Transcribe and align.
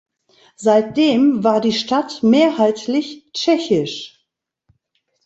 Seitdem 0.55 1.43
war 1.43 1.61
die 1.61 1.73
Stadt 1.73 2.23
mehrheitlich 2.23 3.31
tschechisch. 3.33 4.25